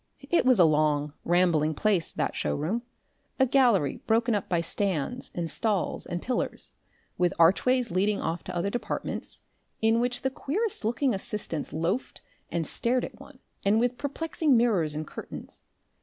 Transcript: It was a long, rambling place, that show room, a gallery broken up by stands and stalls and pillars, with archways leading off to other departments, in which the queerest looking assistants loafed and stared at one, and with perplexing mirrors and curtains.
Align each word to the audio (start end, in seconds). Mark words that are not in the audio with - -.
It 0.31 0.47
was 0.47 0.57
a 0.57 0.65
long, 0.65 1.13
rambling 1.23 1.75
place, 1.75 2.11
that 2.11 2.33
show 2.35 2.55
room, 2.55 2.81
a 3.37 3.45
gallery 3.45 3.97
broken 4.07 4.33
up 4.33 4.49
by 4.49 4.59
stands 4.59 5.29
and 5.35 5.45
stalls 5.47 6.07
and 6.07 6.23
pillars, 6.23 6.71
with 7.19 7.35
archways 7.37 7.91
leading 7.91 8.19
off 8.19 8.43
to 8.45 8.55
other 8.55 8.71
departments, 8.71 9.41
in 9.79 9.99
which 9.99 10.23
the 10.23 10.31
queerest 10.31 10.83
looking 10.83 11.13
assistants 11.13 11.71
loafed 11.71 12.21
and 12.49 12.65
stared 12.65 13.05
at 13.05 13.19
one, 13.19 13.37
and 13.63 13.79
with 13.79 13.99
perplexing 13.99 14.57
mirrors 14.57 14.95
and 14.95 15.05
curtains. 15.05 15.61